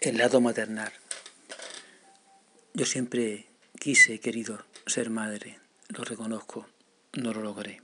[0.00, 0.90] El lado maternal.
[2.72, 6.66] Yo siempre quise, he querido ser madre, lo reconozco,
[7.12, 7.82] no lo logré.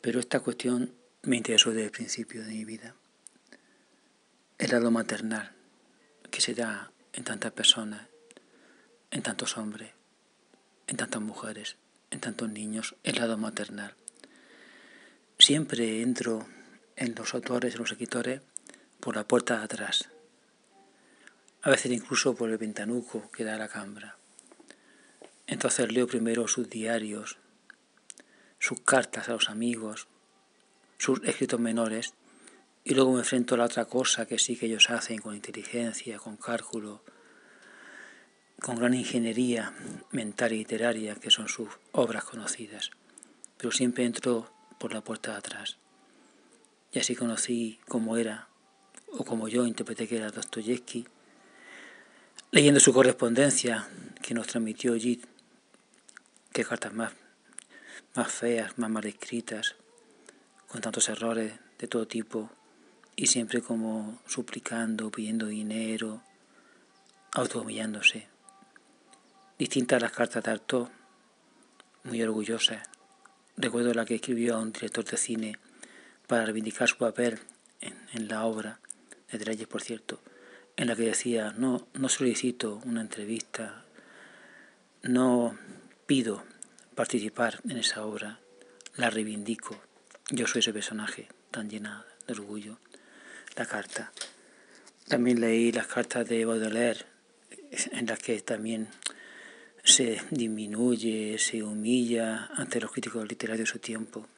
[0.00, 0.92] Pero esta cuestión
[1.22, 2.96] me interesó desde el principio de mi vida.
[4.58, 5.52] El lado maternal
[6.32, 8.08] que se da en tantas personas,
[9.12, 9.92] en tantos hombres,
[10.88, 11.76] en tantas mujeres,
[12.10, 13.94] en tantos niños, el lado maternal.
[15.38, 16.48] Siempre entro
[16.96, 18.40] en los autores, en los escritores,
[18.98, 20.08] por la puerta de atrás
[21.68, 24.16] a veces incluso por el ventanuco que da a la cambra.
[25.46, 27.36] Entonces leo primero sus diarios,
[28.58, 30.08] sus cartas a los amigos,
[30.96, 32.14] sus escritos menores,
[32.84, 36.18] y luego me enfrento a la otra cosa que sí que ellos hacen con inteligencia,
[36.18, 37.04] con cálculo,
[38.62, 39.74] con gran ingeniería
[40.10, 42.92] mental y literaria, que son sus obras conocidas.
[43.58, 44.50] Pero siempre entro
[44.80, 45.76] por la puerta de atrás.
[46.92, 48.48] Y así conocí cómo era,
[49.08, 51.06] o como yo interpreté que era Dostoyevsky,
[52.50, 53.86] leyendo su correspondencia
[54.22, 55.20] que nos transmitió allí,
[56.52, 57.12] qué cartas más,
[58.14, 59.76] más feas, más mal escritas,
[60.66, 62.50] con tantos errores de todo tipo,
[63.16, 66.22] y siempre como suplicando, pidiendo dinero,
[67.32, 68.28] autohumillándose.
[69.58, 70.88] Distintas las cartas de Artaud,
[72.04, 72.88] muy orgullosas.
[73.56, 75.58] Recuerdo la que escribió a un director de cine
[76.26, 77.38] para reivindicar su papel
[77.80, 78.80] en, en la obra,
[79.30, 80.20] de Dreyes, por cierto,
[80.78, 83.84] en la que decía, no, no solicito una entrevista,
[85.02, 85.58] no
[86.06, 86.44] pido
[86.94, 88.38] participar en esa obra,
[88.96, 89.76] la reivindico.
[90.30, 92.78] Yo soy ese personaje tan llena de orgullo.
[93.56, 94.12] La carta.
[95.08, 97.06] También leí las cartas de Baudelaire,
[97.90, 98.88] en las que también
[99.82, 104.28] se disminuye, se humilla ante los críticos literarios de su tiempo,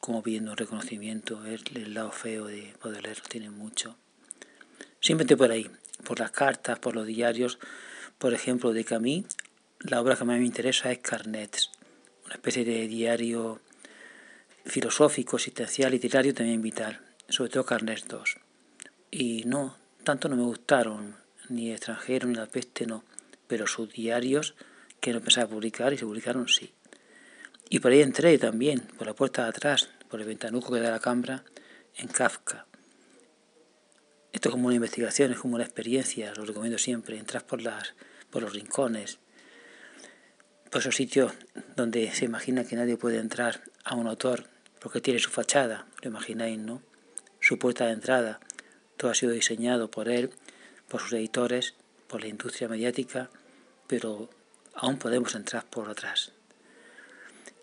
[0.00, 1.46] como pidiendo un reconocimiento.
[1.46, 3.96] El, el lado feo de Baudelaire tiene mucho.
[5.00, 5.70] Simplemente por ahí,
[6.04, 7.58] por las cartas, por los diarios.
[8.18, 9.26] Por ejemplo, de Camille,
[9.80, 11.70] la obra que más me interesa es Carnets,
[12.24, 13.60] una especie de diario
[14.64, 18.36] filosófico, existencial, literario, también vital, sobre todo Carnets 2.
[19.10, 21.16] Y no, tanto no me gustaron,
[21.48, 23.04] ni extranjero, ni la peste, no,
[23.46, 24.54] pero sus diarios
[25.00, 26.72] que no pensaba publicar y se publicaron sí.
[27.70, 30.90] Y por ahí entré también, por la puerta de atrás, por el ventanuco que da
[30.90, 31.44] la cambra,
[31.96, 32.67] en Kafka.
[34.32, 37.94] Esto es como una investigación, es como una experiencia, lo recomiendo siempre, entras por, las,
[38.30, 39.18] por los rincones,
[40.70, 41.32] por esos sitios
[41.76, 44.44] donde se imagina que nadie puede entrar a un autor
[44.80, 46.82] porque tiene su fachada, lo imagináis, ¿no?
[47.40, 48.40] Su puerta de entrada,
[48.96, 50.30] todo ha sido diseñado por él,
[50.88, 51.74] por sus editores,
[52.06, 53.30] por la industria mediática,
[53.86, 54.28] pero
[54.74, 56.32] aún podemos entrar por atrás.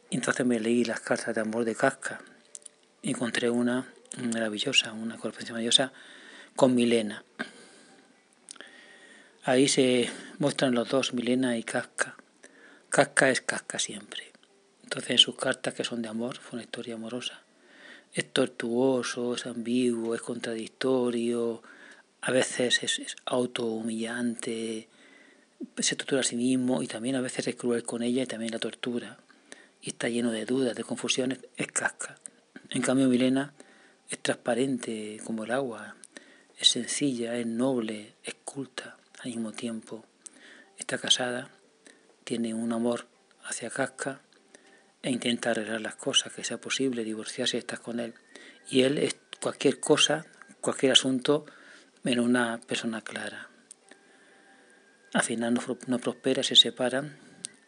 [0.09, 1.75] Entonces me leí las cartas de amor de
[3.01, 5.93] y encontré una maravillosa, una correspondencia maravillosa
[6.55, 7.25] con Milena.
[9.43, 12.15] Ahí se muestran los dos, Milena y Casca.
[12.89, 14.31] Casca es Casca siempre.
[14.83, 17.41] Entonces en sus cartas que son de amor, fue una historia amorosa.
[18.13, 21.61] Es tortuoso, es ambiguo, es contradictorio,
[22.21, 24.87] a veces es, es autohumillante,
[25.77, 28.53] se tortura a sí mismo y también a veces es cruel con ella y también
[28.53, 29.17] la tortura.
[29.81, 32.15] Y está lleno de dudas, de confusiones, es Casca.
[32.69, 33.53] En cambio Milena
[34.09, 35.97] es transparente como el agua,
[36.57, 40.05] es sencilla, es noble, es culta al mismo tiempo.
[40.77, 41.49] Está casada,
[42.23, 43.07] tiene un amor
[43.43, 44.21] hacia Casca
[45.01, 48.13] e intenta arreglar las cosas, que sea posible, divorciarse y estar con él.
[48.69, 50.25] Y él es cualquier cosa,
[50.61, 51.45] cualquier asunto,
[52.03, 53.49] menos una persona clara.
[55.13, 57.17] Al final no, no prospera, se separan,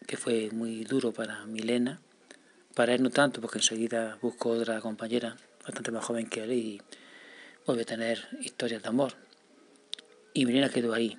[0.08, 2.02] que fue muy duro para Milena.
[2.74, 6.82] Para él no tanto, porque enseguida buscó otra compañera, bastante más joven que él,
[7.68, 9.16] puede tener historias de amor.
[10.34, 11.18] Y Milena quedó ahí.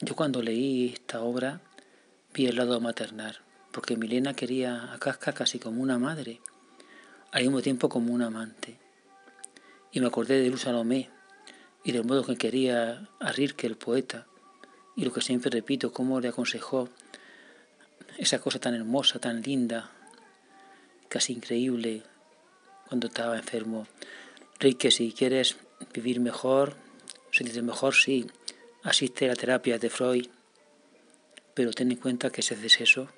[0.00, 1.60] Yo cuando leí esta obra
[2.32, 3.38] vi el lado maternal,
[3.70, 6.40] porque Milena quería a Casca casi como una madre,
[7.32, 8.78] al mismo tiempo como un amante.
[9.92, 11.10] Y me acordé de Luz Salomé
[11.84, 14.26] y del modo que quería a Rilke, el poeta,
[14.96, 16.88] y lo que siempre repito, cómo le aconsejó
[18.16, 19.90] esa cosa tan hermosa, tan linda,
[21.10, 22.04] casi increíble,
[22.88, 23.86] cuando estaba enfermo.
[24.58, 25.58] Rilke, si quieres
[25.92, 26.74] vivir mejor,
[27.30, 28.26] sentirte mejor, sí,
[28.82, 30.26] asiste a la terapia de Freud,
[31.54, 33.08] pero ten en cuenta que si haces eso,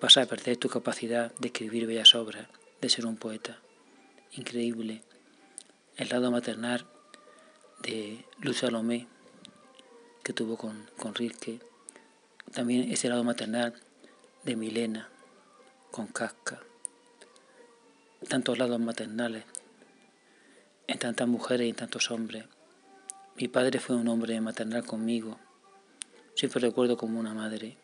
[0.00, 2.48] vas a perder tu capacidad de escribir bellas obras,
[2.80, 3.58] de ser un poeta.
[4.32, 5.02] Increíble.
[5.96, 6.86] El lado maternal
[7.82, 9.06] de Luz Salomé,
[10.22, 11.60] que tuvo con, con Rilke,
[12.52, 13.74] también ese lado maternal
[14.44, 15.08] de Milena,
[15.90, 16.60] con Casca.
[18.28, 19.44] Tantos lados maternales
[20.86, 22.44] en tantas mujeres y en tantos hombres.
[23.36, 25.38] Mi padre fue un hombre maternal conmigo.
[26.34, 27.76] Siempre recuerdo como una madre.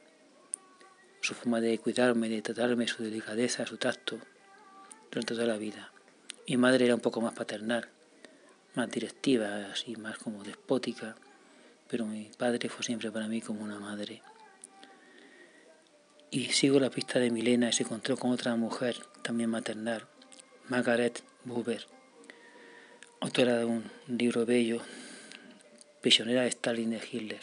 [1.20, 4.19] Su forma de cuidarme, de tratarme, su delicadeza, su tacto,
[5.10, 5.93] durante toda la vida.
[6.49, 7.88] Mi madre era un poco más paternal,
[8.75, 11.14] más directiva, así más como despótica,
[11.88, 14.22] pero mi padre fue siempre para mí como una madre.
[16.31, 20.06] Y sigo la pista de Milena y se encontró con otra mujer, también maternal,
[20.69, 21.87] Margaret Buber,
[23.22, 24.80] autora de un libro bello,
[26.00, 27.38] Prisionera de Stalin de Hitler,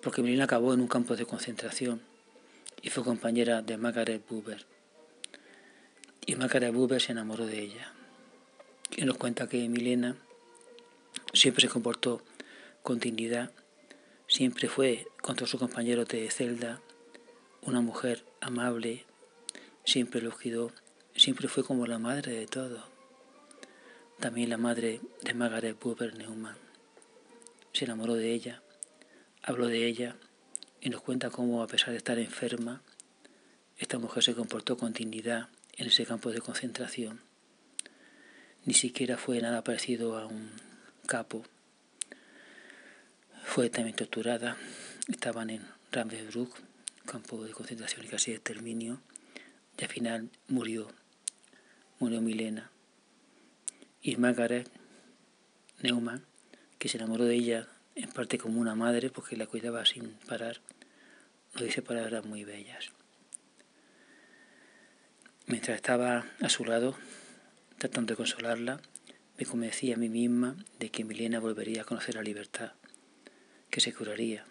[0.00, 2.00] porque Milena acabó en un campo de concentración
[2.80, 4.64] y fue compañera de Margaret Buber.
[6.24, 7.92] Y Margaret Buber se enamoró de ella.
[8.96, 10.16] Y nos cuenta que Milena
[11.34, 12.22] siempre se comportó
[12.82, 13.52] con dignidad,
[14.26, 16.80] siempre fue con todos sus compañeros de celda
[17.60, 19.04] una mujer amable,
[19.84, 20.72] siempre los cuidó,
[21.14, 22.93] siempre fue como la madre de todos.
[24.20, 26.56] También la madre de Margaret Buber Neumann.
[27.72, 28.62] Se enamoró de ella,
[29.42, 30.16] habló de ella
[30.80, 32.82] y nos cuenta cómo a pesar de estar enferma,
[33.78, 37.20] esta mujer se comportó con dignidad en ese campo de concentración.
[38.64, 40.50] Ni siquiera fue nada parecido a un
[41.06, 41.44] capo.
[43.44, 44.56] Fue también torturada.
[45.08, 46.54] Estaban en Ravensbrück,
[47.04, 49.00] campo de concentración y casi de exterminio.
[49.78, 50.88] Y al final murió.
[51.98, 52.70] Murió Milena.
[54.06, 54.70] Y Margaret
[55.80, 56.26] Neumann,
[56.78, 60.60] que se enamoró de ella en parte como una madre porque la cuidaba sin parar,
[61.54, 62.90] nos dice palabras muy bellas.
[65.46, 66.94] Mientras estaba a su lado,
[67.78, 68.78] tratando de consolarla,
[69.38, 72.72] me convencí a mí misma de que Milena volvería a conocer la libertad,
[73.70, 74.44] que se curaría.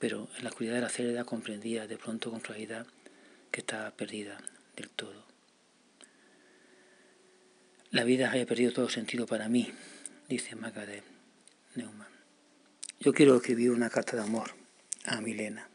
[0.00, 2.88] Pero en la oscuridad de la celda comprendía de pronto con claridad
[3.52, 4.36] que estaba perdida
[4.74, 5.31] del todo.
[7.92, 9.70] La vida haya perdido todo sentido para mí,
[10.26, 11.04] dice Margaret
[11.74, 12.08] Neumann.
[13.00, 14.54] Yo quiero escribir una carta de amor
[15.04, 15.68] a Milena.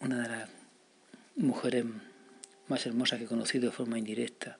[0.00, 0.50] Una de las
[1.36, 1.86] mujeres
[2.68, 4.58] más hermosas que he conocido de forma indirecta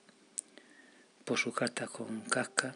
[1.25, 2.73] por sus cartas con Casca,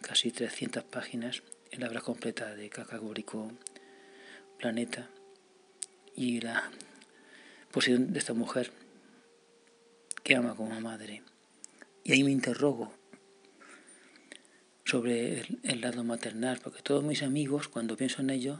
[0.00, 3.52] casi 300 páginas, en la obra completa de Casca publicó
[4.58, 5.08] Planeta
[6.16, 6.68] y la
[7.70, 8.72] posición de esta mujer
[10.28, 11.22] que ama como madre.
[12.04, 12.92] Y ahí me interrogo
[14.84, 18.58] sobre el, lado maternal, porque todos mis amigos, cuando pienso en ellos,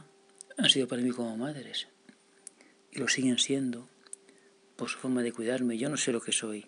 [0.57, 1.87] han sido para mí como madres.
[2.91, 3.87] Y lo siguen siendo
[4.77, 5.77] por su forma de cuidarme.
[5.77, 6.65] Yo no sé lo que soy.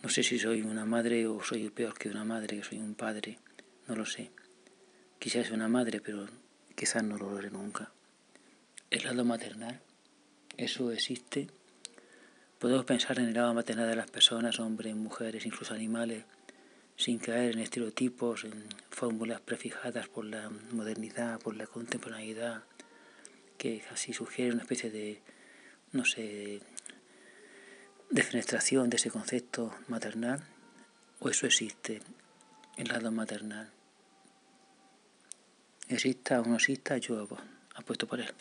[0.00, 2.94] No sé si soy una madre o soy peor que una madre, que soy un
[2.94, 3.40] padre.
[3.88, 4.30] No lo sé.
[5.18, 6.28] Quizás una madre, pero
[6.76, 7.90] quizás no lo logré nunca.
[8.90, 9.80] El lado maternal,
[10.56, 11.48] eso existe
[12.58, 16.24] Podemos pensar en el lado maternal de las personas, hombres, mujeres, incluso animales,
[16.96, 22.64] sin caer en estereotipos, en fórmulas prefijadas por la modernidad, por la contemporaneidad,
[23.58, 25.22] que así sugiere una especie de,
[25.92, 26.60] no sé,
[28.10, 30.42] de fenestración de ese concepto maternal,
[31.20, 32.02] o eso existe,
[32.76, 33.70] el lado maternal.
[35.86, 37.28] Exista o no exista, yo
[37.76, 38.34] apuesto por él.